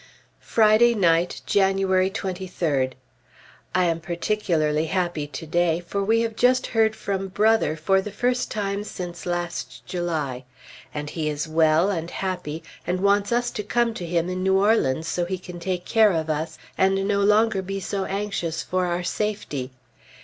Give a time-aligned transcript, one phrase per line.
[0.39, 2.93] Friday night, January 23d.
[3.75, 8.09] I am particularly happy to day, for we have just heard from Brother for the
[8.11, 10.43] first time since last July.
[10.91, 14.57] And he is well, and happy, and wants us to come to him in New
[14.57, 18.87] Orleans so he can take care of us, and no longer be so anxious for
[18.87, 19.69] our safety.